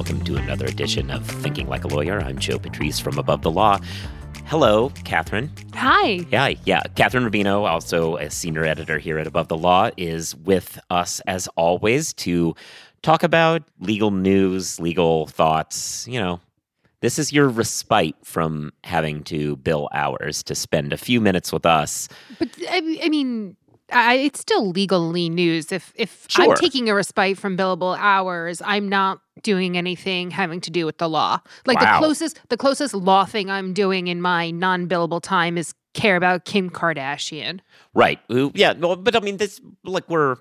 [0.00, 2.20] Welcome to another edition of Thinking Like a Lawyer.
[2.20, 3.78] I'm Joe Patrice from Above the Law.
[4.46, 5.50] Hello, Kathryn.
[5.74, 6.24] Hi.
[6.30, 6.84] Yeah, yeah.
[6.94, 11.48] Kathryn Rubino, also a senior editor here at Above the Law, is with us as
[11.48, 12.54] always to
[13.02, 16.08] talk about legal news, legal thoughts.
[16.08, 16.40] You know,
[17.02, 21.66] this is your respite from having to bill hours to spend a few minutes with
[21.66, 22.08] us.
[22.38, 23.54] But I, I mean,
[23.92, 25.72] I, it's still legally news.
[25.72, 26.50] If if Sure.
[26.50, 30.98] I'm taking a respite from billable hours, I'm not doing anything having to do with
[30.98, 31.40] the law.
[31.66, 31.92] Like Wow.
[31.94, 36.44] the closest the closest law thing I'm doing in my non-billable time is care about
[36.44, 37.60] Kim Kardashian.
[37.94, 38.20] Right.
[38.28, 38.74] Who- Yeah.
[38.78, 40.36] Well, but I mean, this like we're.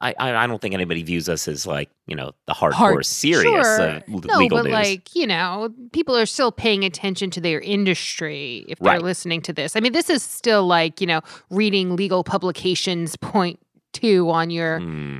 [0.00, 3.06] I, I I don't think anybody views us as like you know the hardcore Hard-
[3.06, 3.80] serious Sure.
[3.80, 4.72] uh, l- No, legal but news.
[4.72, 9.02] like you know, people are still paying attention to their industry if they're Right.
[9.02, 9.76] listening to this.
[9.76, 13.58] I mean, this is still like you know, reading legal publications point
[13.92, 15.18] two on your Hmm.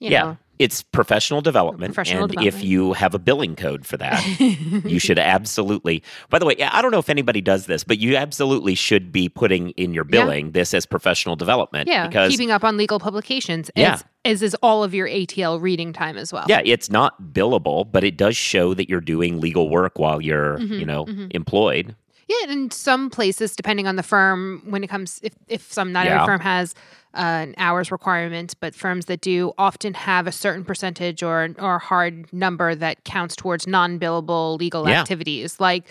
[0.00, 0.38] you yeah, know.
[0.62, 4.22] It's professional development, Professional and if you have a billing code for that,
[4.84, 6.02] you should absolutely.
[6.30, 9.28] By the way, I don't know if anybody does this, but you absolutely should be
[9.28, 10.10] putting in your Yeah.
[10.24, 11.88] billing this as professional development.
[11.88, 13.70] Yeah, because keeping up on legal publications.
[13.76, 13.98] Yeah.
[14.24, 16.46] As, is all of your ATL reading time as well.
[16.48, 20.60] yeah, it's not billable, but it does show that you're doing legal work while you're
[20.60, 21.26] you Mhm, know mhm.
[21.34, 21.96] employed.
[22.28, 25.92] Yeah, and in some places, depending on the firm, when it comes, if, if some,
[25.92, 26.14] not Yeah.
[26.22, 26.74] every firm has
[27.14, 27.18] uh,
[27.48, 32.32] an hours requirement, but firms that do often have a certain percentage or or hard
[32.32, 35.00] number that counts towards non-billable legal Yeah.
[35.00, 35.84] activities, like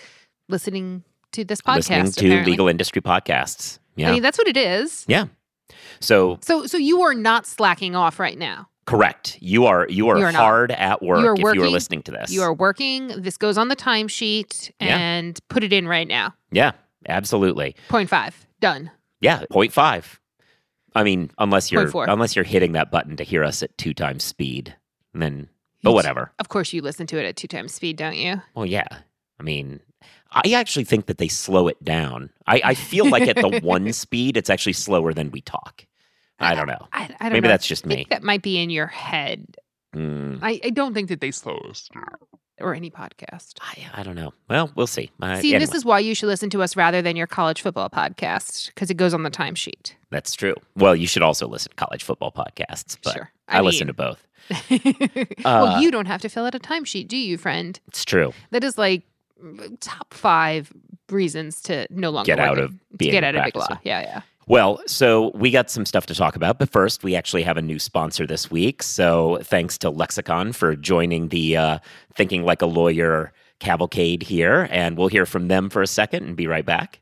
[0.48, 1.76] listening to this podcast.
[1.76, 2.50] listening to apparently.
[2.52, 3.78] legal industry podcasts.
[3.96, 5.04] Yeah, I mean, that's what it is.
[5.08, 5.26] yeah.
[6.00, 8.68] So So, so you are not slacking off right now.
[8.86, 10.38] correct, you are you are, You are not.
[10.42, 12.30] hard at work You are if you are listening to this.
[12.32, 13.08] You are working.
[13.22, 14.98] This goes on the timesheet, Yeah.
[14.98, 16.34] and put it in right now.
[16.50, 16.72] yeah,
[17.08, 17.76] absolutely.
[17.88, 18.90] Point five, done.
[19.20, 20.18] Yeah, 0.5.
[20.94, 22.06] I mean, unless you're 0.4.
[22.08, 24.74] unless you're hitting that button to hear us at two times speed,
[25.14, 25.48] and then
[25.82, 26.32] but whatever.
[26.38, 28.40] Of course, you listen to it at two times speed, don't you?
[28.54, 28.86] Well, yeah.
[29.40, 29.80] I mean,
[30.30, 32.30] I actually think that they slow it down.
[32.46, 35.86] I, I feel like at the one speed, it's actually slower than we talk.
[36.38, 36.88] I don't know.
[36.92, 37.48] I, I don't Maybe know.
[37.48, 37.94] that's just I me.
[37.96, 39.56] think that might be in your head.
[39.94, 41.88] Mm, I, I don't think that they slow us
[42.60, 43.54] or any podcast.
[43.60, 44.32] I, I don't know.
[44.48, 45.10] Well, we'll see.
[45.20, 47.90] Uh, See, this is why you should listen to us rather than your college football
[47.90, 49.94] podcast because it goes on the timesheet.
[50.10, 50.54] that's true.
[50.76, 53.30] Well, you should also listen to college football podcasts, but Sure.
[53.48, 54.26] I, I listen to both.
[55.44, 57.78] Uh, well, you don't have to fill out a timesheet, do you, friend?
[57.88, 58.32] It's true.
[58.50, 59.02] That is like
[59.80, 60.72] top five
[61.10, 63.78] reasons to no longer Get out of being get out of big law.
[63.82, 64.22] Yeah, yeah.
[64.48, 67.62] Well, so we got some stuff to talk about, but first, we actually have a
[67.62, 68.82] new sponsor this week.
[68.82, 71.78] So thanks to Lexicon for joining the uh,
[72.14, 74.68] Thinking Like a Lawyer cavalcade here.
[74.70, 77.01] And we'll hear from them for a second and be right back.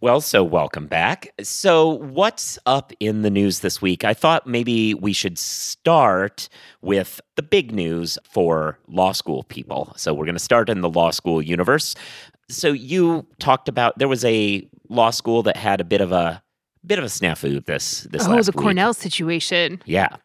[0.00, 1.32] Well, so welcome back.
[1.42, 4.04] So, what's up in the news this week?
[4.04, 6.48] I thought maybe we should start
[6.82, 9.94] with the big news for law school people.
[9.96, 11.94] So, we're going to start in the law school universe.
[12.50, 16.42] So, you talked about there was a law school that had a bit of a
[16.84, 18.62] bit of a snafu this this oh, the week.
[18.62, 19.80] Cornell situation.
[19.86, 20.16] Yeah,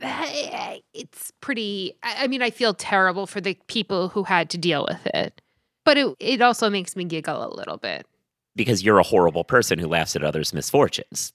[0.00, 1.94] eh, It's pretty.
[2.02, 5.40] I I mean, I feel terrible for the people who had to deal with it,
[5.84, 8.06] but it it also makes me giggle a little bit.
[8.56, 11.32] Because you're a horrible person who laughs at others' misfortunes.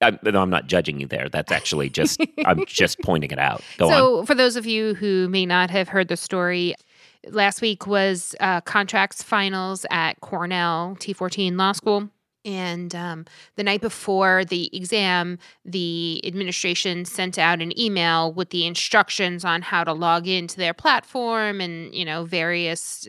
[0.00, 1.28] I'm, I'm not judging you there.
[1.28, 3.62] That's actually just I'm just pointing it out.
[3.78, 3.92] Go on.
[3.92, 6.74] so, for those of you who may not have heard the story,
[7.28, 12.08] last week was uh, contracts finals at Cornell T14 Law School.
[12.44, 13.24] And um,
[13.54, 19.62] the night before the exam, the administration sent out an email with the instructions on
[19.62, 23.06] how to log into their platform and you know various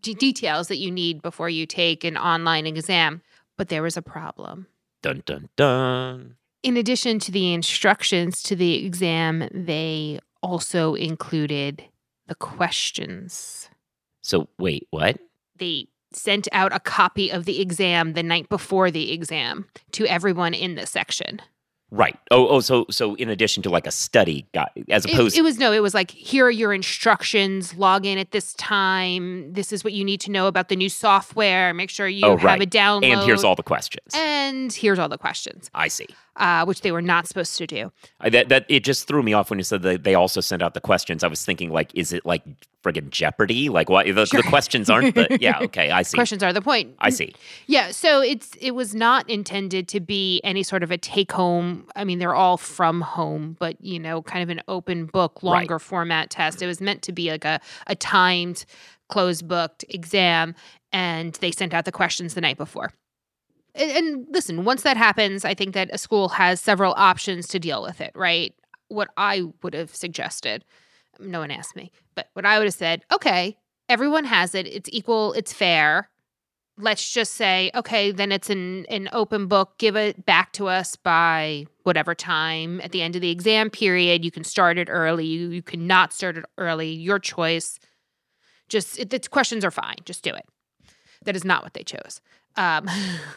[0.00, 3.22] d- details that you need before you take an online exam.
[3.56, 4.68] But there was a problem.
[5.02, 6.36] Dun dun dun.
[6.62, 11.84] In addition to the instructions to the exam, they also included
[12.28, 13.68] the questions.
[14.22, 15.18] So wait, what?
[15.56, 20.54] They sent out a copy of the exam the night before the exam to everyone
[20.54, 21.40] in the section.
[21.90, 22.18] Right.
[22.30, 22.60] Oh, oh.
[22.60, 25.72] So, so in addition to like a study guide, as It, opposed, it was no,
[25.72, 27.74] it was like here are your instructions.
[27.76, 29.54] Log in at this time.
[29.54, 31.72] This is what you need to know about the new software.
[31.72, 32.62] Make sure you Oh, have right.
[32.62, 33.04] a download.
[33.06, 34.12] and here's all the questions.
[34.14, 35.70] And here's all the questions.
[35.74, 36.08] I see.
[36.38, 37.92] Uh, which they were not supposed to do.
[38.20, 40.62] I, that that it just threw me off when you said that they also sent
[40.62, 41.22] out the questions.
[41.22, 42.42] I was thinking like, is it like
[42.82, 43.68] friggin' Jeopardy?
[43.68, 44.06] Like what?
[44.06, 44.40] The, Sure.
[44.42, 45.14] the questions aren't.
[45.14, 46.16] But yeah, okay, I see.
[46.16, 46.94] Questions are the point.
[47.00, 47.34] I see.
[47.66, 51.86] Yeah, so it's it was not intended to be any sort of a take home.
[51.96, 55.50] I mean, they're all from home, but you know, kind of an open book, Right.
[55.60, 56.62] longer format test.
[56.62, 58.64] It was meant to be like a a timed,
[59.08, 60.54] closed booked exam,
[60.92, 62.92] and they sent out the questions the night before.
[63.74, 67.58] And, and listen, once that happens, I think that a school has several options to
[67.58, 68.12] deal with it.
[68.14, 68.54] Right?
[68.88, 70.64] What I would have suggested,
[71.20, 74.66] no one asked me, but what I would have said, okay, everyone has it.
[74.66, 75.32] It's equal.
[75.34, 76.08] It's fair
[76.78, 79.76] let's just say, okay, then it's an, an open book.
[79.78, 84.24] Give it back to us by whatever time at the end of the exam period.
[84.24, 85.26] You can start it early.
[85.26, 86.92] You, you cannot start it early.
[86.92, 87.78] Your choice.
[88.68, 89.96] Just it, the questions are fine.
[90.04, 90.46] Just do it.
[91.24, 92.20] That is not what they chose.
[92.58, 92.88] Um,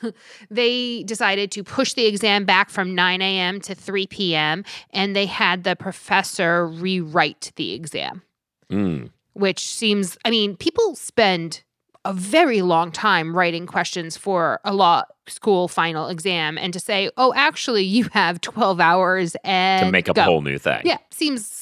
[0.49, 3.61] they decided to push the exam back from 9 a.m.
[3.61, 4.63] to 3 p.m.
[4.91, 8.23] and they had the professor rewrite the exam
[8.71, 9.09] Mm.
[9.33, 11.61] which seems i mean people spend
[12.05, 17.09] a very long time writing questions for a law school final exam and to say
[17.17, 20.21] oh actually you have 12 hours and To make up go.
[20.21, 20.81] a whole new thing.
[20.85, 21.60] yeah seems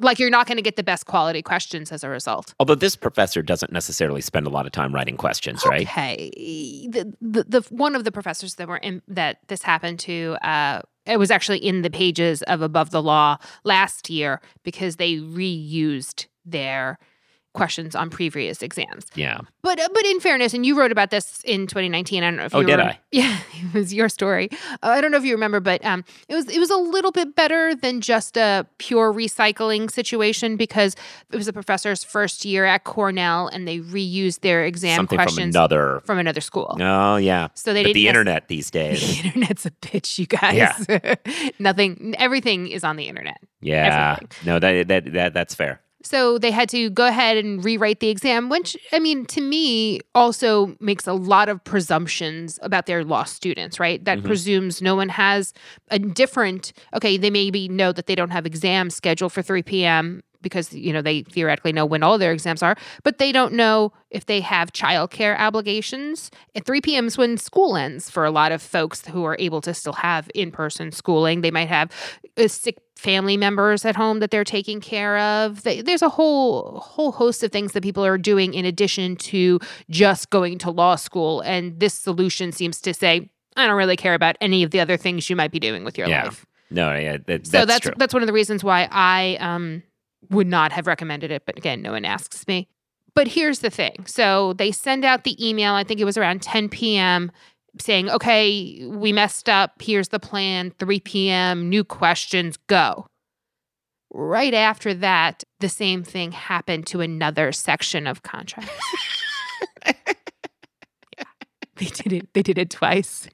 [0.00, 2.96] like you're not going to get the best quality questions as a result Although this
[2.96, 5.86] professor doesn't necessarily spend a lot of time writing questions, right?
[5.88, 6.30] Okay.
[6.90, 10.82] The, the the one of the professors that were in that this happened to uh
[11.06, 16.26] it was actually in the pages of Above the Law last year because they reused
[16.44, 16.98] their
[17.58, 19.04] questions on previous exams.
[19.14, 19.40] Yeah.
[19.62, 22.22] But uh, but in fairness, and you wrote about this in 2019.
[22.22, 22.98] I don't know if Oh, you did were- I?
[23.10, 24.48] Yeah, it was your story.
[24.82, 27.10] Uh, I don't know if you remember, but um, it was it was a little
[27.10, 30.94] bit better than just a pure recycling situation because
[31.32, 35.24] it was a professor's first year at Cornell, and they reused their exam Something from
[35.26, 36.00] questions another.
[36.04, 36.76] from another school.
[36.80, 37.48] Oh, yeah.
[37.54, 39.00] So they But didn't the internet these days.
[39.00, 40.54] The internet's a bitch, you guys.
[40.88, 41.14] Yeah.
[41.58, 42.14] Nothing.
[42.18, 43.38] Everything is on the internet.
[43.60, 44.16] Yeah.
[44.20, 44.46] Everything.
[44.46, 45.80] No, that, that that that's fair.
[46.08, 50.00] So they had to go ahead and rewrite the exam, which, I mean, to me
[50.14, 54.02] also makes a lot of presumptions about their law students, right?
[54.06, 54.24] That Mhm.
[54.24, 55.52] presumes no one has
[55.90, 60.22] a different, okay, they maybe know that they don't have exams scheduled for 3 p.m.
[60.42, 63.92] because, you know, they theoretically know when all their exams are, but they don't know
[64.10, 66.30] if they have childcare obligations.
[66.54, 67.06] At 3 p.m.
[67.06, 70.30] is when school ends for a lot of folks who are able to still have
[70.34, 71.40] in person schooling.
[71.40, 71.90] They might have
[72.36, 75.62] uh, sick family members at home that they're taking care of.
[75.62, 79.60] They, there's a whole whole host of things that people are doing in addition to
[79.90, 81.40] just going to law school.
[81.42, 84.96] And this solution seems to say, I don't really care about any of the other
[84.96, 86.24] things you might be doing with your Yeah.
[86.24, 86.44] life.
[86.70, 87.94] No, yeah, that, So that's, that's true.
[87.96, 89.82] that's one of the reasons why I um
[90.30, 91.44] would not have recommended it.
[91.46, 92.68] But again, no one asks me.
[93.14, 94.04] But here's the thing.
[94.06, 97.32] So they send out the email, I think it was around 10 p.m.,
[97.80, 99.80] saying, okay, we messed up.
[99.80, 103.06] Here's the plan, 3 p.m., new questions, go.
[104.10, 108.72] Right after that, the same thing happened to another section of contracts.
[111.78, 112.34] They did it.
[112.34, 113.28] They did it twice.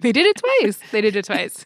[0.00, 0.78] they did it twice.
[0.92, 1.64] They did it twice.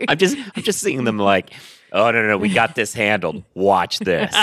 [0.08, 1.50] I'm just I'm just seeing them like,
[1.92, 3.42] oh no no, no we got this handled.
[3.54, 4.34] Watch this.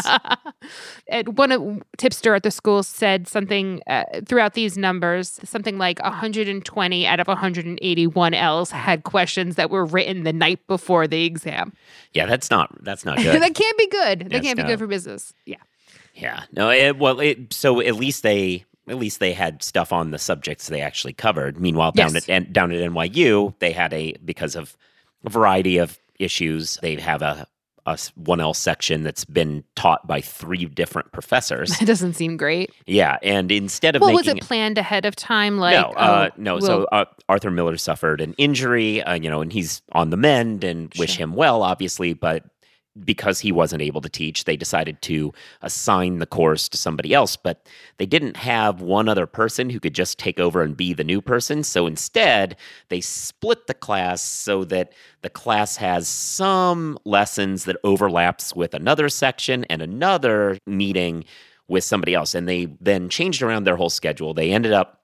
[1.07, 6.01] and one of tipster at the school said something uh, throughout these numbers, something like
[6.01, 11.73] 120 out of 181 L's had questions that were written the night before the exam.
[12.13, 13.39] Yeah, that's not that's not good.
[13.39, 14.29] that can't be good.
[14.31, 14.69] That can't be no.
[14.69, 15.35] good for business.
[15.45, 15.57] Yeah.
[16.15, 16.43] Yeah.
[16.51, 16.69] No.
[16.71, 20.67] It, well, it, so at least they at least they had stuff on the subjects
[20.67, 21.59] they actually covered.
[21.59, 22.23] Meanwhile, down Yes.
[22.27, 24.75] at and down at NYU, they had a because of
[25.23, 26.77] a variety of issues.
[26.81, 27.47] They have a
[27.87, 31.75] a one L section that's been taught by three different professors.
[31.79, 32.69] That doesn't seem great.
[32.85, 35.57] yeah, and instead of Well, was it planned ahead of time?
[35.57, 36.53] Like, no, uh, oh, no.
[36.57, 40.17] we'll- so uh, Arthur Miller suffered an injury, uh, you know, and he's on the
[40.17, 41.23] mend, and wish Sure.
[41.23, 42.13] him well, obviously.
[42.13, 42.43] But
[43.03, 47.35] because he wasn't able to teach, they decided to assign the course to somebody else.
[47.35, 47.67] But
[47.97, 51.21] they didn't have one other person who could just take over and be the new
[51.21, 51.63] person.
[51.63, 52.57] So instead,
[52.89, 59.09] they split the class so that the class has some lessons that overlaps with another
[59.09, 61.23] section and another meeting
[61.67, 62.35] with somebody else.
[62.35, 64.33] And they then changed around their whole schedule.
[64.33, 65.00] They ended up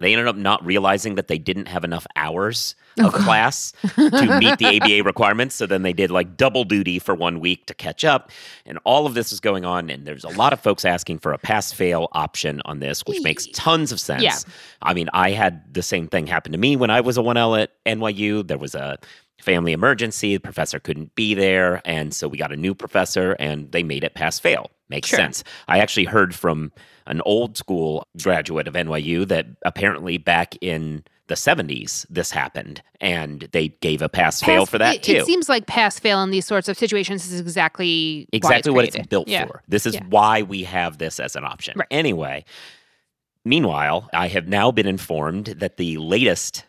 [0.00, 4.38] they ended up not realizing that they didn't have enough hours Oh, of class to
[4.40, 5.54] meet the ABA requirements.
[5.54, 8.30] So then they did like double duty for one week to catch up.
[8.66, 9.88] And all of this is going on.
[9.88, 13.20] And there's a lot of folks asking for a pass fail option on this, which
[13.22, 14.22] makes tons of sense.
[14.22, 14.36] Yeah.
[14.82, 17.62] I mean, I had the same thing happen to me when I was a 1L
[17.62, 18.46] at NYU.
[18.46, 18.98] There was a
[19.40, 20.34] family emergency.
[20.34, 21.80] The professor couldn't be there.
[21.84, 24.70] And so we got a new professor and they made it pass fail.
[24.88, 25.18] Makes Sure.
[25.18, 25.44] sense.
[25.68, 26.72] I actually heard from
[27.06, 33.48] an old school graduate of NYU that apparently back in the 70s this happened and
[33.52, 35.12] they gave a pass fail for that it, too.
[35.12, 38.96] It seems like pass fail in these sorts of situations is exactly exactly what it's
[39.08, 39.44] built Yeah.
[39.46, 39.62] for.
[39.68, 40.04] This is Yeah.
[40.08, 41.74] why we have this as an option.
[41.76, 41.88] Right.
[41.90, 42.46] Anyway,
[43.44, 46.64] meanwhile, I have now been informed that the latest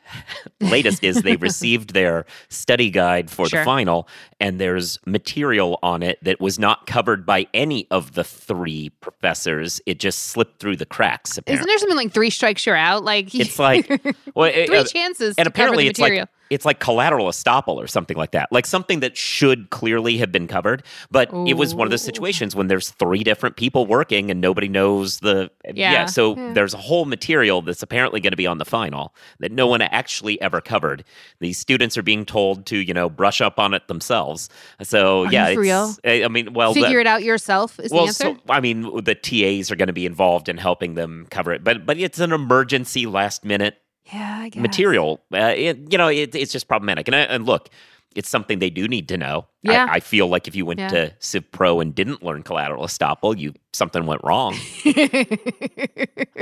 [0.59, 3.59] latest is they received their study guide for Sure.
[3.59, 4.07] the final
[4.39, 9.81] and there's material on it that was not covered by any of the three professors.
[9.85, 11.59] It just slipped through the cracks Apparently.
[11.61, 13.03] Isn't there something like three strikes you're out?
[13.03, 13.87] Like It's like
[14.35, 16.21] well, it- three uh, chances and apparently it's material.
[16.23, 20.31] like it's like collateral estoppel or something like that like something that should clearly have
[20.31, 24.31] been covered but it was one of those situations when there's three different people working
[24.31, 26.07] and nobody knows the Yeah.
[26.07, 26.53] so Yeah.
[26.53, 29.83] there's a whole material that's apparently going to be on the final that no one
[29.83, 29.98] actually
[30.41, 31.03] ever covered
[31.39, 34.49] these students are being told to you know brush up on it themselves
[34.81, 35.93] so Are yeah real?
[36.05, 38.23] i I mean well the- Figure it out yourself is well, the answer.
[38.23, 41.63] so I mean, the TAs are going to be involved in helping them cover it,
[41.63, 43.77] but but it's an emergency, last minute
[44.11, 45.21] yeah, I material.
[45.33, 47.07] Uh, it, you know, it, it's just problematic.
[47.07, 47.69] And, I, and look,
[48.15, 49.45] it's something they do need to know.
[49.67, 49.87] I- Yeah.
[49.89, 50.87] I, feel like if you went Yeah.
[50.89, 54.55] to Civ Pro and didn't learn collateral estoppel, you something went wrong.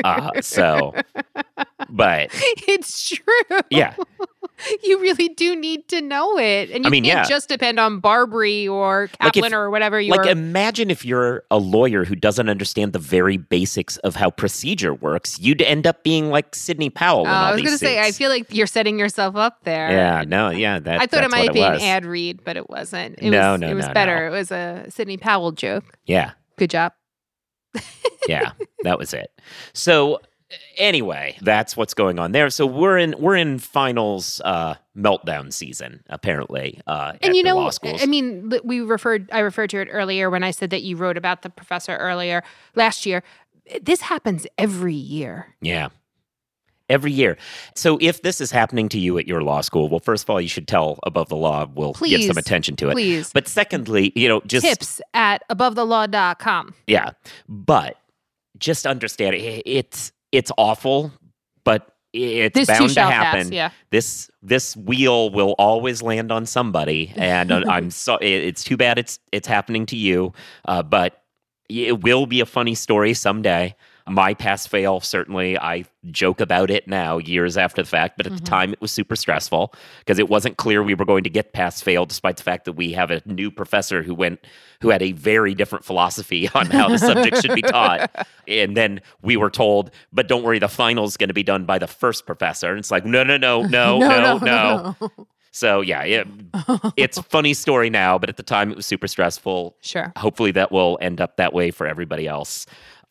[0.04, 0.94] Uh, so,
[1.90, 2.30] but
[2.68, 3.60] it's true.
[3.72, 3.96] yeah,
[4.84, 6.70] You really do need to know it.
[6.70, 7.36] And you I mean, can't yeah.
[7.36, 11.44] just depend on Barbri or Like if- Kaplan or whatever you're like imagine if you're
[11.50, 16.04] a lawyer who doesn't understand the very basics of how procedure works, you'd end up
[16.04, 17.26] being like Sidney Powell.
[17.26, 19.90] all I was going to say, I feel like you're setting yourself up there.
[19.92, 23.16] Yeah, no, yeah, that, I thought it might be an ad read, but it wasn't.
[23.18, 24.30] It No, was, no, it was no, better.
[24.30, 24.36] no.
[24.36, 25.98] It was a Sidney Powell joke.
[26.06, 26.94] Yeah, Good job.
[28.28, 28.52] Yeah,
[28.84, 29.32] that was it.
[29.74, 30.20] So
[30.78, 32.50] anyway, that's what's going on there.
[32.50, 36.82] So we're in we're in finals uh, meltdown season apparently.
[36.88, 37.70] Uh, at and you know.
[37.84, 39.30] I mean, we referred.
[39.32, 42.44] I referred to it earlier when I said that you wrote about the professor earlier
[42.76, 43.24] last year.
[43.82, 45.56] This happens every year.
[45.62, 45.90] yeah.
[46.90, 47.38] Every year.
[47.76, 50.40] So if this is happening to you at your law school, well, first of all,
[50.40, 51.66] you should tell above the law.
[51.74, 52.94] We'll give some attention to it.
[52.94, 56.74] Please, But secondly, you know, just tips at abovethelaw.com.
[56.88, 57.12] Yeah,
[57.50, 57.98] but
[58.58, 61.12] just understand it, it's it's awful,
[61.64, 63.48] but it's This bound to happen.
[63.48, 63.52] pass.
[63.52, 63.72] Yeah.
[63.92, 68.98] This this wheel will always land on somebody, and uh, I'm so it's too bad
[68.98, 70.34] it's it's happening to you,
[70.66, 71.22] uh, but
[71.70, 73.76] it will be a funny story someday.
[74.10, 75.58] My pass fail certainly.
[75.58, 78.46] I joke about it now, years after the fact, but at the Mhm.
[78.46, 81.82] time it was super stressful because it wasn't clear we were going to get pass
[81.82, 84.40] fail, despite the fact that we have a new professor who went
[84.82, 88.10] who had a very different philosophy on how the subject should be taught.
[88.48, 91.78] And then we were told, but don't worry, the final's going to be done by
[91.80, 92.70] the first professor.
[92.70, 94.96] And it's like, no, no, no, no, no, no.
[95.52, 96.28] So yeah, it,
[96.96, 99.76] it's a funny story now, but at the time it was super stressful.
[99.82, 100.14] Sure.
[100.16, 102.66] Hopefully that will end up that way for everybody else.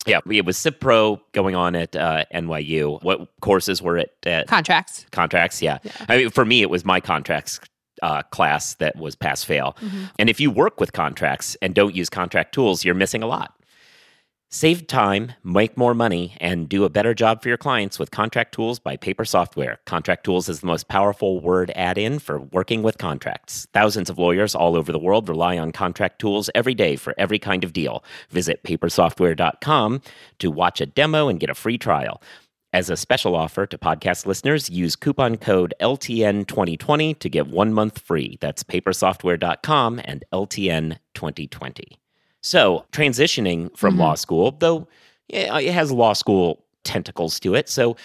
[0.07, 3.03] Yeah, it was Civ Pro going on at uh, NYU.
[3.03, 4.47] What courses were it at?
[4.47, 5.05] Contracts.
[5.11, 5.79] contracts yeah.
[6.09, 7.59] i mean for me it was my contracts
[8.03, 10.05] uh, class that was pass fail Mm-hmm.
[10.19, 13.55] and if you work with contracts and don't use contract tools you're missing a lot
[14.57, 18.55] save time make more money and do a better job for your clients with contract
[18.55, 22.97] tools by paper software contract tools is the most powerful word add-in for working with
[22.97, 27.15] contracts thousands of lawyers all over the world rely on contract tools every day for
[27.19, 30.01] every kind of deal visit papersoftware.com
[30.39, 32.23] to watch a demo and get a free trial
[32.73, 38.01] as a special offer to podcast listeners, use coupon code LTN2020 to get one month
[38.01, 38.37] free.
[38.43, 41.97] That's papersoftware.com and LTN2020.
[42.47, 43.99] So, transitioning from Mhm.
[43.99, 44.87] law school, though
[45.29, 47.69] it has law school tentacles to it.
[47.69, 47.97] So,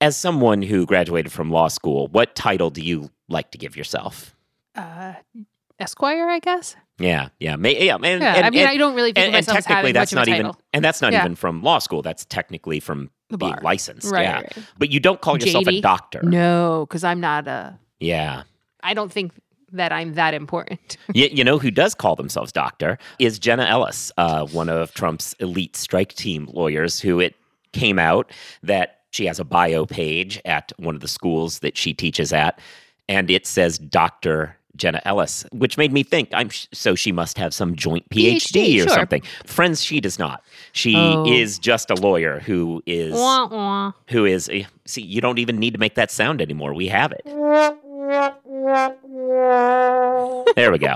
[0.00, 4.34] as someone who graduated from law school, what title do you like to give yourself?
[4.74, 5.12] Uh,
[5.78, 6.74] Esquire, I guess.
[6.98, 7.94] Yeah, yeah, may, yeah.
[7.94, 8.34] And, Yeah.
[8.34, 10.28] and- I mean, and- I don't really think and, and technically that's much of not
[10.28, 10.60] a even title.
[10.72, 11.20] and that's not Yeah.
[11.24, 14.98] even from law school that's technically from The being licensed Right, yeah right, but you
[15.00, 17.78] don't call yourself a doctor No, because I'm not a.
[18.00, 18.42] yeah
[18.82, 19.32] I don't think
[19.74, 20.96] that I'm that important.
[21.14, 25.34] you, you know who does call themselves doctor is jenna ellis uh, one of trump's
[25.40, 27.34] elite strike team lawyers who it
[27.72, 28.30] came out
[28.62, 32.58] that she has a bio page at one of the schools that she teaches at
[33.08, 37.38] and it says dr jenna ellis which made me think i'm sh- so she must
[37.38, 38.88] have some joint phd, PhD, or sure.
[38.88, 41.24] something friends she does not she Oh.
[41.26, 43.92] is just a lawyer who is Wah, wah.
[44.08, 47.12] who is eh, see you don't even need to make that sound anymore we have
[47.12, 47.22] it
[50.56, 50.94] there we go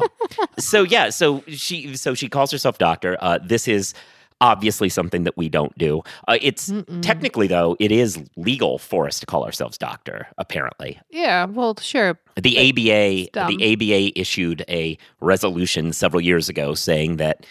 [0.58, 3.94] so yeah so she so she calls herself doctor uh, this is
[4.40, 7.02] obviously something that we don't do uh, it's Mm-mm.
[7.02, 12.18] technically though it is legal for us to call ourselves doctor apparently Yeah, well, sure.
[12.40, 17.46] the ABA the ABA issued a resolution several years ago saying that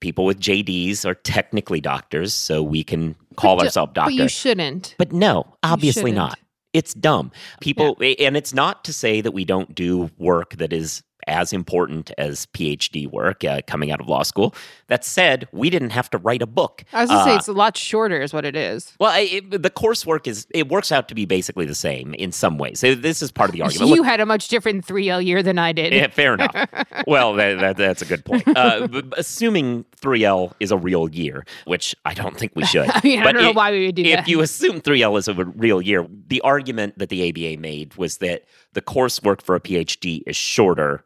[0.00, 4.94] people with JDs are technically doctors so we can call ourselves But you shouldn't.
[4.98, 6.16] but no obviously shouldn't.
[6.16, 6.38] not
[6.72, 7.30] it's dumb.
[7.60, 12.10] People, and it's not to say that we don't do work that is as important
[12.18, 14.54] as PhD work uh, coming out of law school.
[14.88, 16.84] That said, we didn't have to write a book.
[16.92, 18.92] I was going to say Uh, it's a lot shorter, is what it is.
[19.00, 22.32] well, I, it, the coursework is it works out to be basically the same in
[22.32, 22.80] some ways.
[22.80, 23.90] So this is part of the argument.
[23.90, 25.92] You Look, had a much different 3L year than I did.
[25.92, 26.54] yeah, fair enough.
[27.06, 28.42] well, that, that, that's a good point.
[28.56, 32.88] Uh, assuming 3L is a real year, which I don't think we should.
[32.94, 34.18] I mean, I But don't know why we would do if that.
[34.22, 38.18] If you assume 3L is a real year, the argument that the ABA made was
[38.18, 41.04] that the coursework for a PhD is shorter,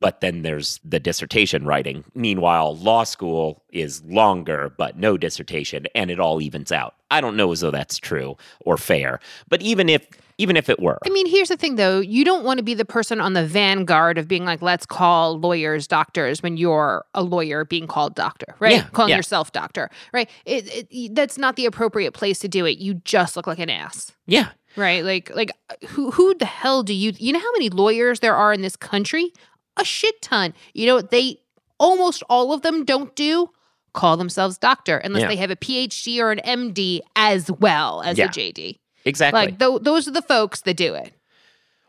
[0.00, 2.04] but then there's the dissertation writing.
[2.14, 6.94] Meanwhile, law school is longer, but no dissertation, and it all evens out.
[7.10, 10.06] I don't know as though that's true or fair, but even if
[10.38, 12.00] even if it were, I mean, here's the thing though.
[12.00, 15.38] You don't want to be the person on the vanguard of being like, let's call
[15.38, 18.72] lawyers doctors when you're a lawyer being called doctor, right?
[18.76, 19.16] Yeah, Calling yeah.
[19.16, 20.30] yourself doctor, right?
[20.46, 22.78] It, it, that's not the appropriate place to do it.
[22.78, 24.12] You just look like an ass.
[24.26, 25.04] yeah, Right?
[25.04, 25.50] Like like
[25.88, 28.76] who who the hell do you you know how many lawyers there are in this
[28.76, 29.32] country?
[29.76, 30.54] A shit ton.
[30.74, 31.40] You know what they
[31.78, 33.50] almost all of them don't do?
[33.92, 35.28] Call themselves doctor unless Yeah.
[35.28, 38.26] they have a PhD or an MD as well as Yeah.
[38.26, 38.78] a JD.
[39.04, 39.40] exactly.
[39.40, 41.12] Like tho- those are the folks that do it.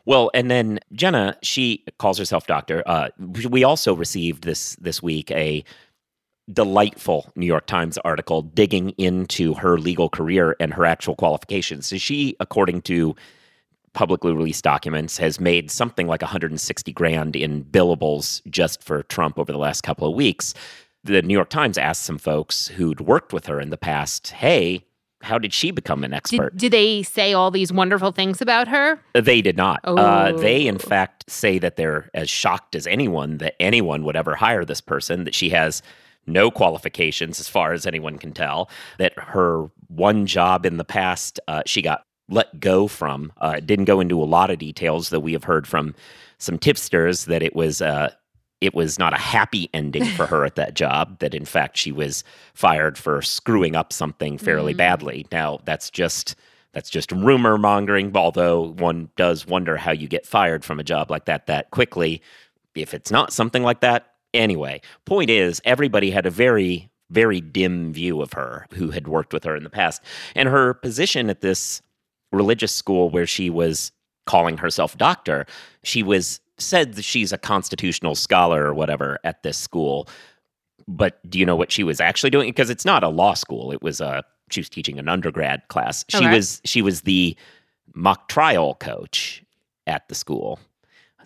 [0.04, 2.82] Well, and then Jenna, she calls herself doctor.
[2.86, 3.10] Uh,
[3.48, 5.62] we also received this this week a
[6.52, 11.86] delightful New York Times article digging into her legal career and her actual qualifications.
[11.86, 13.14] So she, according to
[13.92, 19.52] publicly released documents, has made something like 160 grand in billables just for Trump over
[19.52, 20.54] the last couple of weeks.
[21.04, 24.84] The New York Times asked some folks who'd worked with her in the past, "Hey,
[25.20, 28.68] how did she become an expert?" Did, did they say all these wonderful things about
[28.68, 28.98] her?
[29.14, 29.80] They did not.
[29.84, 30.78] Uh, they, in Oh.
[30.78, 35.24] fact, say that they're as shocked as anyone that anyone would ever hire this person,
[35.24, 35.82] that she has
[36.26, 41.40] no qualifications as far as anyone can tell, that her one job in the past,
[41.48, 43.32] uh, she got let go from.
[43.38, 45.94] Uh, it didn't go into a lot of details, though we have heard from
[46.38, 47.82] some tipsters that it was.
[47.82, 48.10] Uh,
[48.60, 51.90] it was not a happy ending for her at that job, that in fact she
[51.90, 52.22] was
[52.54, 54.76] fired for screwing up something fairly Mm.
[54.76, 55.26] badly.
[55.32, 56.36] Now, that's just
[56.72, 61.10] that's just rumor mongering, although one does wonder how you get fired from a job
[61.10, 62.22] like that that quickly
[62.76, 64.11] if it's not something like that.
[64.34, 69.32] Anyway, point is everybody had a very very dim view of her who had worked
[69.32, 70.02] with her in the past.
[70.34, 71.82] And her position at this
[72.32, 73.92] religious school where she was
[74.26, 75.46] calling herself doctor,
[75.84, 80.08] she was said that she's a constitutional scholar or whatever at this school.
[80.88, 82.48] But do you know what she was actually doing?
[82.48, 83.72] Because it's not a law school.
[83.72, 86.04] It was a she was teaching an undergrad class.
[86.08, 87.36] She was she was the
[87.94, 89.44] mock trial coach
[89.86, 90.58] at the school.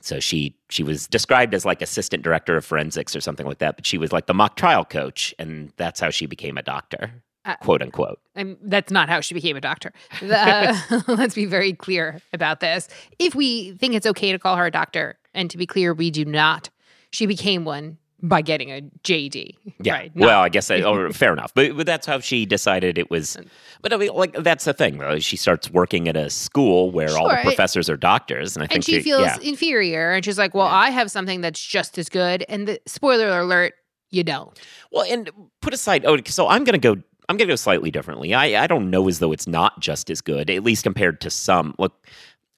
[0.07, 3.77] So she she was described as like assistant director of forensics or something like that,
[3.77, 7.11] but she was like the mock trial coach, and that's how she became a doctor,
[7.45, 8.21] Uh, quote unquote.
[8.37, 9.93] Um, that's not how she became a doctor.
[10.21, 12.89] The- let's be very clear about this.
[13.19, 16.11] If we think it's okay to call her a doctor, and to be clear, we
[16.13, 16.71] do not.
[17.11, 19.55] She became one by getting a JD.
[19.83, 19.93] Yeah.
[19.93, 20.17] Right.
[20.17, 22.97] not- well, I guess I, or, oh, fair enough, but, but that's how she decided
[22.99, 23.37] it was.
[23.83, 24.99] But I mean, like that's the thing.
[24.99, 25.19] Though.
[25.19, 28.63] She starts working at a school where all the Sure, it- professors are doctors, and
[28.63, 29.37] I think and she that- feels yeah.
[29.43, 33.39] inferior, and she's like, "Well, I have something that's just as good." And the spoiler
[33.41, 33.75] alert,
[34.11, 34.59] you don't.
[34.91, 36.05] Well, and put aside.
[36.07, 37.03] Oh, so I'm going to go.
[37.29, 38.33] I'm going to go slightly differently.
[38.35, 41.31] I I don't know as though it's not just as good, at least compared to
[41.31, 41.75] some.
[41.79, 42.07] Look,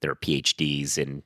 [0.02, 1.22] there are PhDs in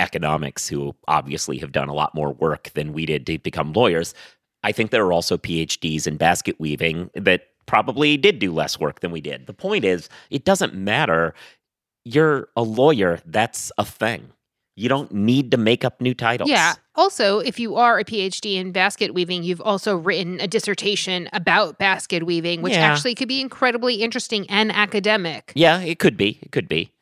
[0.00, 4.14] economics who obviously have done a lot more work than we did to become lawyers.
[4.62, 9.00] I think there are also PhDs in basket weaving that probably did do less work
[9.00, 9.46] than we did.
[9.46, 11.34] The point is, it doesn't matter.
[12.04, 13.20] You're a lawyer.
[13.26, 14.30] That's a thing.
[14.74, 16.48] You don't need to make up new titles.
[16.48, 16.74] Yeah.
[16.94, 21.78] Also, if you are a PhD in basket weaving, you've also written a dissertation about
[21.78, 22.92] basket weaving, which Yeah.
[22.92, 25.52] actually could be incredibly interesting and academic.
[25.56, 26.38] Yeah, it could be.
[26.42, 26.92] It could be.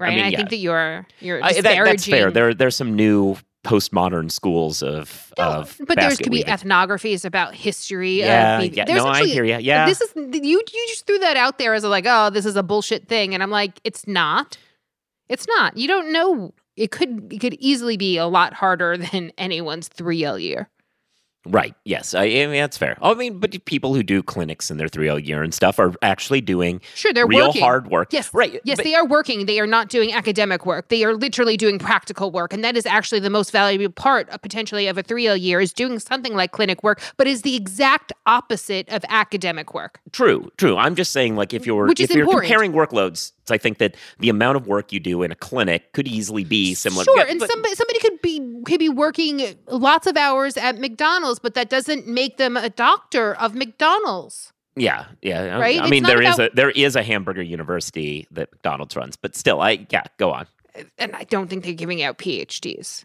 [0.00, 0.10] Right.
[0.10, 0.36] mean, and I yeah.
[0.38, 2.30] think that you're you're I, that, that's fair.
[2.30, 7.54] There, there's some new postmodern schools of No, of but there's could be ethnographies about
[7.54, 8.20] history.
[8.20, 8.84] Yeah, of yeah.
[8.86, 9.58] There's No, I actually- hear ya.
[9.58, 9.86] Yeah.
[9.86, 10.62] This is you.
[10.72, 13.34] You just threw that out there as a like, oh, this is a bullshit thing,
[13.34, 14.56] and I'm like, it's not.
[15.28, 15.76] It's not.
[15.76, 16.54] You don't know.
[16.76, 17.32] It could.
[17.32, 20.68] It could easily be a lot harder than anyone's three L year.
[21.46, 21.74] Right.
[21.84, 22.14] Yes.
[22.14, 22.98] I, I mean that's fair.
[23.00, 25.94] I mean, but people who do clinics in their three L year and stuff are
[26.02, 27.62] actually doing Sure, they're real working.
[27.62, 28.12] hard work.
[28.12, 28.32] Yes.
[28.34, 28.60] Right.
[28.64, 29.46] Yes, but- they are working.
[29.46, 30.88] They are not doing academic work.
[30.88, 32.52] They are literally doing practical work.
[32.52, 35.72] And that is actually the most valuable part of potentially of a 3L year is
[35.72, 40.00] doing something like clinic work, but is the exact opposite of academic work.
[40.12, 40.76] True, true.
[40.76, 42.48] I'm just saying, like, if you're Which if you're important.
[42.50, 46.06] comparing workloads, I think that the amount of work you do in a clinic could
[46.08, 47.04] easily be similar.
[47.04, 50.78] Sure, Yeah, and but- somebody somebody could be could be working lots of hours at
[50.78, 54.52] McDonald's, but that doesn't make them a doctor of McDonald's.
[54.76, 55.58] Yeah, yeah.
[55.58, 55.78] Right?
[55.80, 58.94] I It's mean, not there is about- a there is a hamburger university that McDonald's
[58.96, 60.46] runs, but still, I yeah, go on.
[60.96, 63.04] And I don't think they're giving out PhDs.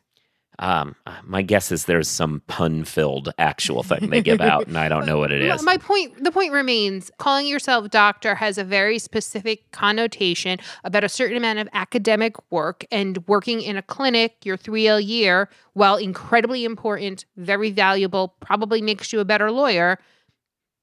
[0.59, 4.87] Um, my guess is there's some pun filled actual thing they give out, and I
[4.87, 5.63] don't know what it is.
[5.63, 11.09] My- point, the point remains, calling yourself doctor has a very specific connotation about a
[11.09, 16.63] certain amount of academic work and working in a clinic your 3L year, while incredibly
[16.63, 19.99] important, very valuable, probably makes you a better lawyer,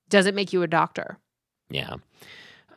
[0.08, 1.18] doesn't make you a doctor.
[1.70, 1.94] Yeah,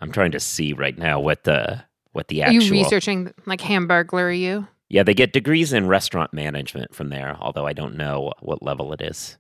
[0.02, 2.60] I'm trying to see right now what the what the actual.
[2.60, 4.68] Are you researching like Hamburglar Are you?
[4.90, 8.94] Yeah, they get degrees in restaurant management from there, although I don't know what level
[8.94, 9.38] it is.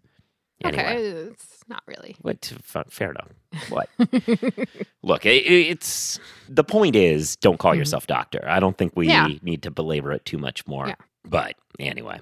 [0.63, 0.84] Anyway.
[0.84, 2.15] Okay, it's not really.
[2.21, 2.51] What?
[2.89, 3.27] Fair enough.
[3.69, 3.89] What?
[5.03, 7.77] Look, i i- it's the point is, don't call Mhm.
[7.79, 8.43] yourself doctor.
[8.47, 9.27] I don't think we Yeah.
[9.41, 10.88] need to belabor it too much more.
[10.88, 10.95] Yeah.
[11.25, 12.19] But anyway,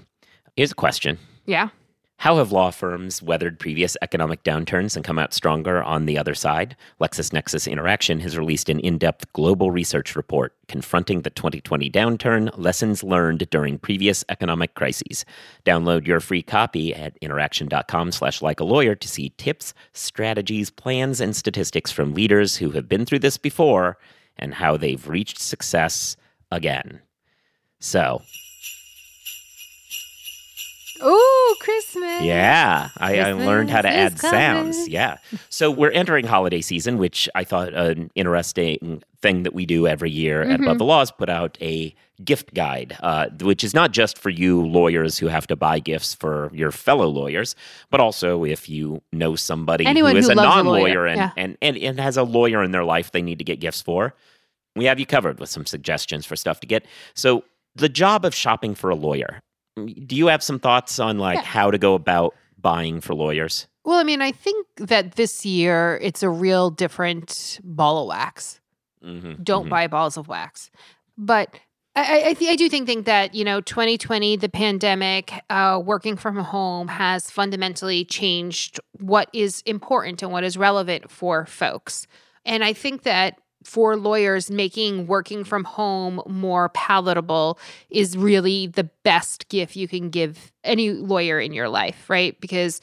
[0.55, 1.69] here's a question: Yeah.
[2.17, 6.33] How have law firms weathered previous economic downturns and come out stronger on the other
[6.33, 6.77] side?
[7.01, 13.49] LexisNexis Interaction has released an in-depth global research report confronting the 2020 downturn, lessons learned
[13.49, 15.25] during previous economic crises.
[15.65, 21.19] Download your free copy at interaction.com slash like a lawyer to see tips, strategies, plans,
[21.19, 23.97] and statistics from leaders who have been through this before
[24.37, 26.15] and how they've reached success
[26.51, 27.01] again.
[27.79, 28.21] So,
[31.05, 32.21] Ooh, Christmas.
[32.23, 34.87] Yeah, I, I learned how to add is sounds.
[34.87, 35.17] Yeah.
[35.49, 40.11] So we're entering holiday season, which I thought an interesting thing that we do every
[40.11, 44.17] year at Above the Laws put out a gift guide, uh, which is not just
[44.17, 47.55] for you lawyers who have to buy gifts for your fellow lawyers,
[47.89, 51.31] but also if you know somebody Anyone who is who a non-lawyer lawyer, and, yeah.
[51.37, 54.13] and, and, and has a lawyer in their life they need to get gifts for,
[54.75, 56.85] we have you covered with some suggestions for stuff to get.
[57.13, 57.43] So
[57.75, 59.41] the job of shopping for a lawyer.
[59.75, 61.43] Do you have some thoughts on like Yeah.
[61.43, 63.67] how to go about buying for lawyers?
[63.85, 68.61] Well, I mean, I think that this year it's a real different ball of wax.
[69.03, 69.43] Mm-hmm.
[69.43, 70.71] Don't buy balls of wax.
[71.17, 71.59] But
[71.95, 75.81] I, I, I, th- I do think, think that, you know, 2020, the pandemic, uh,
[75.83, 82.07] working from home has fundamentally changed what is important and what is relevant for folks.
[82.45, 88.85] And I think that for lawyers, making working from home more palatable is really the
[89.03, 92.39] best gift you can give any lawyer in your life, right?
[92.39, 92.81] Because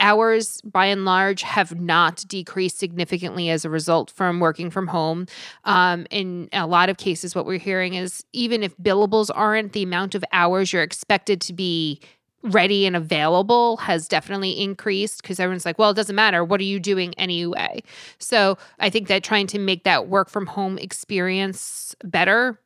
[0.00, 5.26] hours by and large have not decreased significantly as a result from working from home
[5.64, 9.82] um, in a lot of cases what we're hearing is even if billables aren't the
[9.82, 12.00] amount of hours you're expected to be
[12.42, 16.64] ready and available has definitely increased because everyone's like well it doesn't matter what are
[16.64, 17.82] you doing anyway
[18.18, 22.60] so i think that trying to make that work from home experience better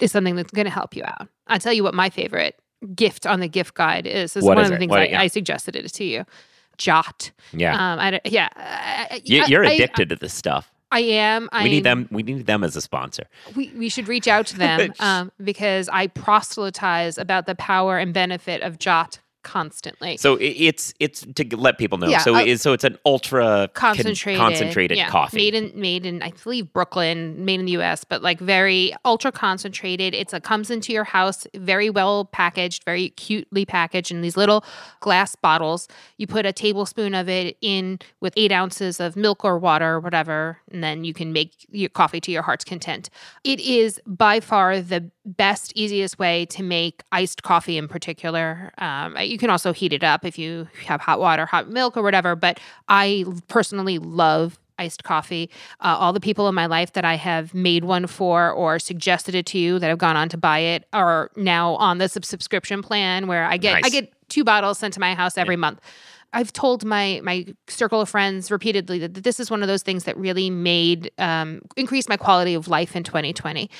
[0.00, 2.58] is something that's going to help you out i'll tell you what my favorite
[2.94, 4.34] gift on the gift guide is.
[4.34, 4.78] This is What one is of the it?
[4.80, 5.20] things What- I, yeah.
[5.20, 6.24] I suggested it to you.
[6.78, 7.30] Jot.
[7.52, 7.74] Yeah.
[7.74, 8.48] Um, I yeah.
[8.56, 10.71] I- I- you, you're I- addicted to this stuff.
[10.92, 11.48] I, am.
[11.52, 12.08] we need them.
[12.10, 13.24] We need them as a sponsor.
[13.56, 18.12] We, we should reach out to them um, because I proselytize about the power and
[18.12, 20.16] benefit of Jot constantly.
[20.16, 22.08] So it's it's to let people know.
[22.08, 25.36] Yeah, so uh, it is so it's an ultra con- concentrated, concentrated yeah, coffee.
[25.36, 29.32] made in made in I believe Brooklyn, made in the U.S., but like very ultra
[29.32, 30.14] concentrated.
[30.14, 34.64] It's a comes into your house, very well packaged, very cutely packaged in these little
[35.00, 35.88] glass bottles.
[36.16, 40.00] You put a tablespoon of it in with eight ounces of milk or water or
[40.00, 43.10] whatever, and then you can make your coffee to your heart's content.
[43.44, 48.72] It is by far the best, easiest way to make iced coffee in particular.
[48.78, 52.02] Um, you can also heat it up if you have hot water, hot milk, or
[52.02, 52.36] whatever.
[52.36, 55.50] But I personally love iced coffee.
[55.80, 59.34] Uh, all the people in my life that I have made one for or suggested
[59.34, 62.24] it to you that have gone on to buy it are now on the sub-
[62.24, 65.80] subscription plan where I get I get two bottles sent to my house every month.
[66.32, 70.04] I've told my my circle of friends repeatedly that this is one of those things
[70.04, 73.70] that really made um, increased my quality of life in 2020.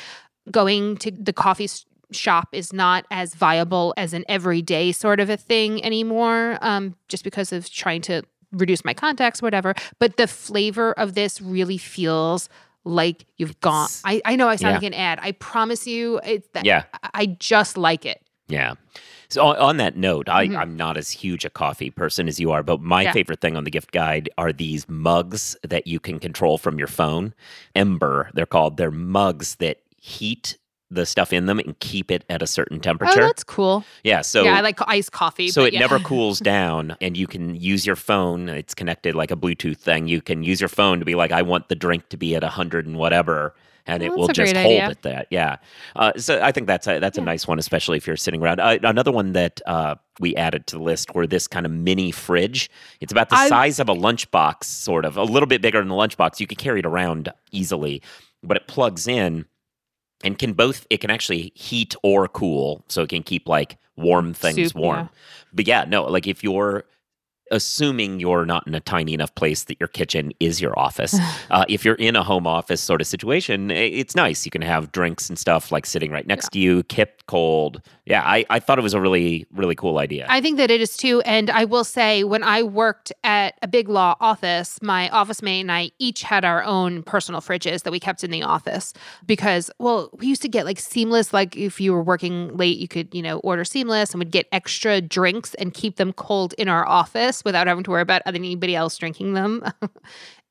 [0.50, 1.68] Going to the coffee
[2.16, 7.24] shop is not as viable as an everyday sort of a thing anymore, um, just
[7.24, 8.22] because of trying to
[8.52, 9.74] reduce my contacts, whatever.
[9.98, 12.48] But the flavor of this really feels
[12.84, 13.88] like you've gone.
[14.04, 14.76] I, I know I sound yeah.
[14.78, 15.18] like an ad.
[15.22, 16.84] I promise you, it's that Yeah.
[17.02, 18.20] I, I just like it.
[18.48, 18.74] Yeah.
[19.28, 20.58] So on, that note, I, Mhm.
[20.58, 23.12] I'm not as huge a coffee person as you are, but my Yeah.
[23.12, 26.88] favorite thing on the gift guide are these mugs that you can control from your
[26.88, 27.32] phone.
[27.74, 28.76] Ember, they're called.
[28.76, 30.58] They're mugs that heat
[30.92, 33.10] the stuff in them and keep it at a certain temperature.
[33.10, 33.28] Oh, temperature.
[33.28, 33.84] that's cool.
[34.04, 35.48] yeah, so yeah, I like iced coffee.
[35.48, 35.80] so it yeah.
[35.80, 40.06] never cools down and you can use your phone it's connected like a bluetooth thing
[40.08, 42.42] you can use your phone to be like i want the drink to be at
[42.42, 43.54] 100 and whatever
[43.86, 44.82] and Oh, it will just hold idea.
[44.84, 45.56] at that yeah
[45.96, 48.60] uh, so i think that's a that's a nice one especially if you're sitting around
[48.60, 52.10] uh, another one that uh, we added to the list were this kind of mini
[52.10, 55.78] fridge it's about the I- size of a lunchbox sort of a little bit bigger
[55.78, 58.02] than the lunchbox you could carry it around easily
[58.42, 59.46] but it plugs in
[60.22, 64.32] and can both it can actually heat or cool so it can keep like warm
[64.34, 65.08] things Soup, warm yeah.
[65.52, 66.84] but yeah no like if you're
[67.52, 71.18] assuming you're not in a tiny enough place that your kitchen is your office.
[71.50, 74.44] Uh, if you're in a home office sort of situation it's nice.
[74.46, 77.82] You can have drinks and stuff like sitting right next to you kept cold.
[78.06, 80.26] Yeah I, I thought it was a really really cool idea.
[80.28, 81.20] I think that it is too.
[81.22, 85.60] And I will say, when I worked at a big law office, my office mate
[85.60, 88.94] and I each had our own personal fridges that we kept in the office
[89.26, 92.88] because, well, we used to get like seamless, like if you were working late, you
[92.88, 96.68] could, you know, order seamless and would get extra drinks and keep them cold in
[96.68, 99.64] our office without having to worry about anybody else drinking them.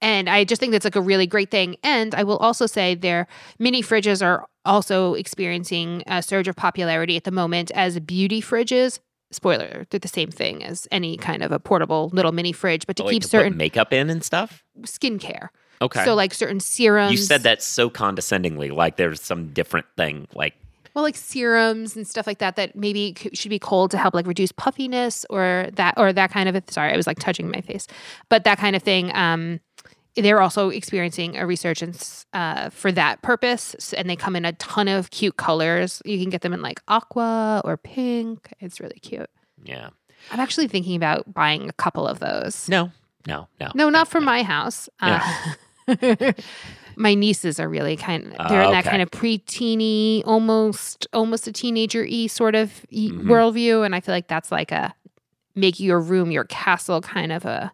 [0.04, 1.76] And I just think that's like a really great thing.
[1.84, 3.28] And I will also say their
[3.60, 9.00] mini fridges are also experiencing a surge of popularity at the moment as beauty fridges.
[9.32, 12.96] Spoiler, they're the same thing as any kind of a portable little mini fridge, but
[12.96, 15.50] to Like keep to put certain makeup in and stuff skincare.
[15.84, 17.12] okay So like certain serums.
[17.12, 20.56] you said that so condescendingly like there's some different thing like
[20.94, 24.28] Well, like serums and stuff like that that maybe should be cold to help like
[24.28, 27.62] reduce puffiness or that or that kind of a, sorry, I was like touching my
[27.62, 27.88] face.
[28.30, 29.60] But that kind of thing um
[30.16, 34.90] they're also experiencing a resurgence uh, for that purpose, and they come in a ton
[34.90, 36.02] of cute colors.
[36.04, 38.54] You can get them in like aqua or pink.
[38.60, 39.30] It's really cute.
[39.64, 39.90] yeah
[40.30, 42.68] I'm actually thinking about buying a couple of those.
[42.68, 42.92] no
[43.26, 44.90] no no No, not for my house.
[45.00, 45.22] Uh,
[46.96, 48.36] my nieces are really kind.
[48.40, 53.24] Ah, They're in that kind of preteeny, almost almost a teenager y sort of Mhm.
[53.26, 54.94] worldview, and I feel like that's like a
[55.56, 57.72] make your room your castle kind of a.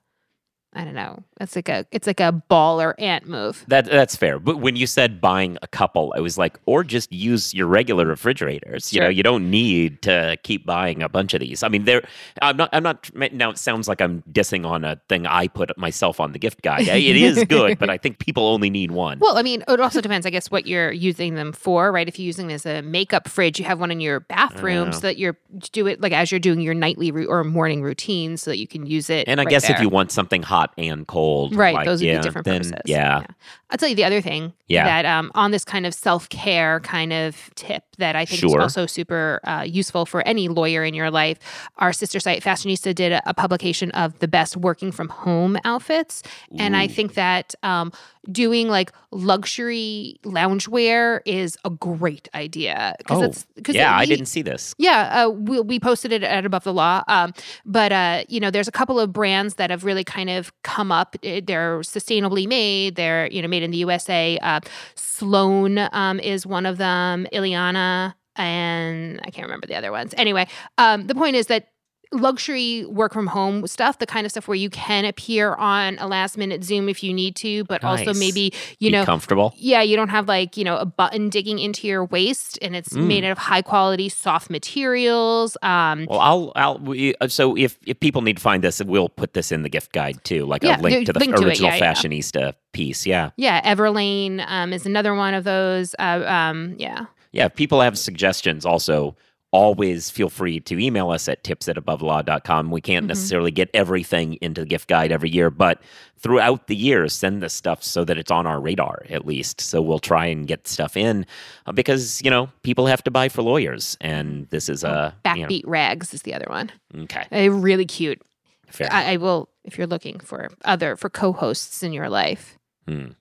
[0.77, 1.23] I don't know.
[1.41, 3.65] It's like a it's like a ball or ant move.
[3.67, 4.37] That that's fair.
[4.37, 8.05] But when you said buying a couple, I was like, or just use your regular
[8.05, 8.93] refrigerators.
[8.93, 11.63] You know, you don't need to keep buying a bunch of these.
[11.63, 12.07] I mean, there.
[12.43, 12.69] I'm not.
[12.73, 13.09] I'm not.
[13.33, 16.61] Now it sounds like I'm dissing on a thing I put myself on the gift
[16.61, 16.87] guide.
[16.87, 19.17] It is good, but I think people only need one.
[19.19, 22.07] Well, I mean, it also depends, I guess, what you're using them for, right?
[22.07, 24.99] If you're using them as a makeup fridge, you have one in your bathroom so
[24.99, 25.37] that you're
[25.71, 28.85] do it like as you're doing your nightly or morning routine, so that you can
[28.85, 29.27] use it.
[29.27, 32.07] and I right guess if you want something hot and cold, Right, like, those would
[32.07, 32.81] yeah, be different then, purposes.
[32.85, 33.25] Yeah,
[33.69, 34.85] I'll tell you the other thing Yeah.
[34.85, 38.49] that um, on this kind of self care kind of tip that I think Sure.
[38.59, 41.37] is also super uh, useful for any lawyer in your life.
[41.77, 46.23] Our sister site, Fashionista, did a, a publication of the best working from home outfits.
[46.57, 47.91] And I think that um,
[48.31, 52.95] doing like luxury loungewear is a great idea.
[53.09, 53.95] Oh, it's, cause yeah.
[53.95, 54.73] I we- didn't see this.
[54.77, 57.03] yeah, uh, we, we posted it at Above the Law.
[57.07, 57.33] Um,
[57.65, 60.91] but, uh, you know, there's a couple of brands that have really kind of come
[60.91, 61.15] up.
[61.25, 62.95] Uh, They're sustainably made.
[62.95, 64.37] They're, you know, made in the USA.
[64.41, 64.59] Uh,
[64.95, 70.13] Sloan um, is one of them, Iliana and I can't remember the other ones.
[70.15, 71.69] Anyway, um, the point is that
[72.11, 76.07] luxury work from home stuff, the kind of stuff where you can appear on a
[76.07, 79.53] last minute Zoom if you need to, but also maybe, you Be know, comfortable.
[79.57, 82.93] yeah, you don't have like, you know, a button digging into your waist and it's
[82.93, 83.07] Mm.
[83.07, 85.57] made out of high quality soft materials.
[85.61, 86.77] Um Well, I'll, I'll.
[86.79, 89.69] We, uh, so if if people need to find this, we'll put this in the
[89.69, 91.93] gift guide too, like Yeah, a link to the link to it, original yeah, yeah.
[91.93, 93.05] fashionista piece.
[93.05, 93.31] Yeah.
[93.37, 95.93] yeah, Everlane um is another one of those.
[95.99, 97.05] Uh, um yeah.
[97.33, 99.15] Yeah, if people have suggestions, also
[99.51, 102.69] always feel free to email us at tips at abovelaw.com.
[102.69, 103.09] We can't Mhm.
[103.09, 105.81] necessarily get everything into the gift guide every year, but
[106.17, 109.61] throughout the year, send this stuff so that it's on our radar at least.
[109.61, 111.25] So we'll try and get stuff in
[111.65, 113.97] uh, because, you know, people have to buy for lawyers.
[114.01, 115.15] And this is a.
[115.35, 116.71] you know- Backbeat rags is the other one.
[117.03, 117.25] okay.
[117.31, 118.21] Uh, really cute.
[118.67, 118.89] Fair.
[118.91, 122.57] I, I will if you're looking for other for co-hosts in your life.
[122.85, 123.11] Hmm,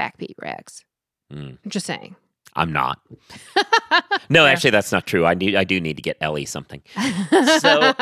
[0.00, 0.84] Backbeat rags.
[1.30, 2.16] I'm just saying.
[2.56, 3.00] I'm not.
[4.30, 5.24] No, actually, that's not true.
[5.26, 5.54] I need.
[5.54, 6.82] I do need to get Ellie something.
[7.60, 7.92] So,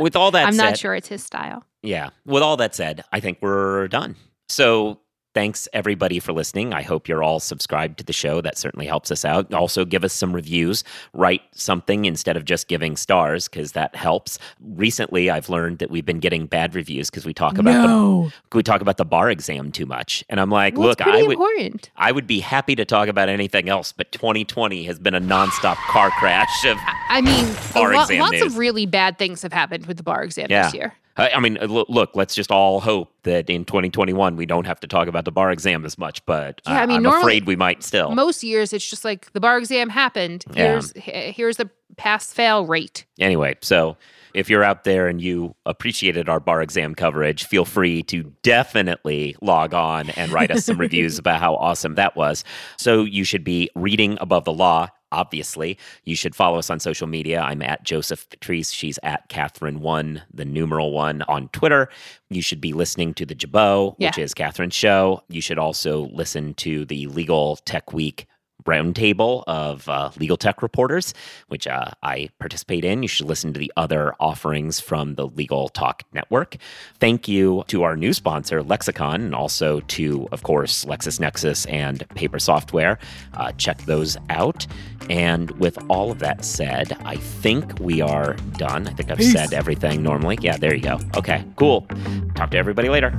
[0.00, 1.64] With all that I'm said, not sure it's his style.
[1.82, 2.10] Yeah.
[2.24, 4.16] With all that said, I think we're done.
[4.48, 4.98] So
[5.34, 6.72] thanks everybody for listening.
[6.72, 8.40] I hope you're all subscribed to the show.
[8.40, 9.52] That certainly helps us out.
[9.52, 10.84] Also, give us some reviews.
[11.12, 14.38] Write something instead of just giving stars because that helps.
[14.60, 18.62] Recently, I've learned that we've been getting bad reviews because we talk about the we
[18.62, 20.24] talk about the bar exam too much.
[20.28, 21.90] And I'm like, Well, look, I would important.
[21.96, 25.76] I would be happy to talk about anything else, but 2020 has been a nonstop
[25.88, 27.44] car crash of I mean,
[27.74, 28.42] Bar lo- exam lots news.
[28.42, 30.64] of really bad things have happened with the bar exam Yeah.
[30.64, 30.94] this year.
[31.16, 35.06] I, mean, look, let's just all hope that in 2021 we don't have to talk
[35.06, 38.12] about the bar exam as much, but Yeah, I mean, I'm afraid we might still.
[38.14, 40.44] Most years, it's just like the bar exam happened.
[40.54, 40.72] Yeah.
[40.72, 43.04] Here's h- here's the pass fail rate.
[43.20, 43.96] Anyway, so
[44.34, 49.36] if you're out there and you appreciated our bar exam coverage, feel free to definitely
[49.40, 52.42] log on and write us some reviews about how awesome that was.
[52.76, 54.88] So you should be reading above the law.
[55.14, 57.40] Obviously, you should follow us on social media.
[57.40, 58.70] I'm at Joseph Patrice.
[58.72, 61.88] She's at Kathryn One, the numeral one on Twitter.
[62.30, 65.22] You should be listening to the Jabot, which is Kathryn's show.
[65.28, 68.26] You should also listen to the Legal Tech Week
[68.64, 71.14] roundtable of uh, legal tech reporters,
[71.48, 73.02] which uh, I participate in.
[73.02, 76.56] You should listen to the other offerings from the Legal Talk Network.
[76.98, 82.38] Thank you to our new sponsor, Lexicon, and also to, of course, LexisNexis and Paper
[82.38, 82.98] Software.
[83.34, 84.66] Uh, check those out.
[85.10, 88.88] And with all of that said, I think we are done.
[88.88, 89.32] I think I've Peace.
[89.32, 90.38] said everything normally.
[90.40, 90.98] Yeah, there you go.
[91.16, 91.86] Okay, cool.
[92.34, 93.12] Talk to everybody later.